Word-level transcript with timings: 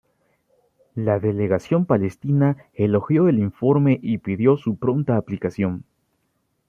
La 0.95 1.19
delegación 1.19 1.85
palestina 1.85 2.57
elogió 2.73 3.27
el 3.27 3.37
informe 3.37 3.99
y 4.01 4.17
pidió 4.17 4.57
su 4.57 4.77
pronta 4.77 5.15
aplicación. 5.15 5.83